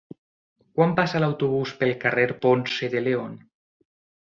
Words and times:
Quan 0.79 0.95
passa 0.99 1.21
l'autobús 1.23 1.75
pel 1.83 1.93
carrer 2.05 2.27
Ponce 2.47 2.91
de 2.97 3.07
León? 3.11 3.39